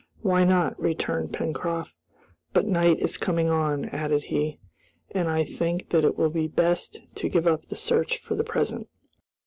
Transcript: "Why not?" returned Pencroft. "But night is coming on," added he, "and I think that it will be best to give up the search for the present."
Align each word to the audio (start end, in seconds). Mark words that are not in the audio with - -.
"Why 0.23 0.45
not?" 0.45 0.81
returned 0.81 1.31
Pencroft. 1.31 1.93
"But 2.53 2.65
night 2.65 2.97
is 3.01 3.17
coming 3.17 3.51
on," 3.51 3.85
added 3.89 4.23
he, 4.23 4.57
"and 5.11 5.29
I 5.29 5.43
think 5.43 5.89
that 5.89 6.03
it 6.03 6.17
will 6.17 6.31
be 6.31 6.47
best 6.47 7.01
to 7.13 7.29
give 7.29 7.45
up 7.45 7.67
the 7.67 7.75
search 7.75 8.17
for 8.17 8.33
the 8.33 8.43
present." 8.43 8.89